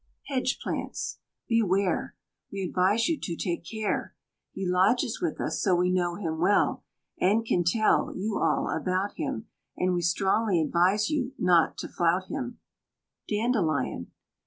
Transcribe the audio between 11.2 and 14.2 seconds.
not to flout him." DANDELION.